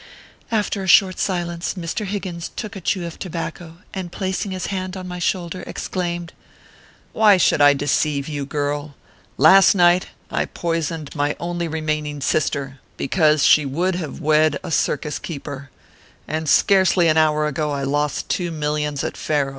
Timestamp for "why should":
7.13-7.61